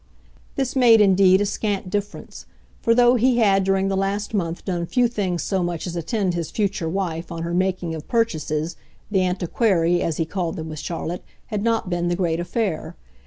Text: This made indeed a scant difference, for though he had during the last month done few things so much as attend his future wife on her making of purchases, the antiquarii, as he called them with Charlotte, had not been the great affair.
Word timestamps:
This 0.55 0.75
made 0.75 0.99
indeed 0.99 1.41
a 1.41 1.45
scant 1.45 1.91
difference, 1.91 2.47
for 2.81 2.95
though 2.95 3.17
he 3.17 3.37
had 3.37 3.63
during 3.63 3.87
the 3.87 3.95
last 3.95 4.33
month 4.33 4.65
done 4.65 4.87
few 4.87 5.07
things 5.07 5.43
so 5.43 5.61
much 5.61 5.85
as 5.85 5.95
attend 5.95 6.33
his 6.33 6.49
future 6.49 6.89
wife 6.89 7.31
on 7.31 7.43
her 7.43 7.53
making 7.53 7.93
of 7.93 8.07
purchases, 8.07 8.75
the 9.11 9.19
antiquarii, 9.23 10.01
as 10.01 10.17
he 10.17 10.25
called 10.25 10.55
them 10.55 10.69
with 10.69 10.79
Charlotte, 10.79 11.23
had 11.53 11.61
not 11.61 11.91
been 11.91 12.07
the 12.07 12.15
great 12.15 12.39
affair. 12.39 12.95